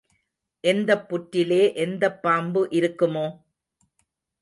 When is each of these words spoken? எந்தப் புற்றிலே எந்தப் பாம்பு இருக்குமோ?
எந்தப் 0.63 1.05
புற்றிலே 1.09 1.61
எந்தப் 1.75 2.19
பாம்பு 2.21 2.67
இருக்குமோ? 2.71 3.27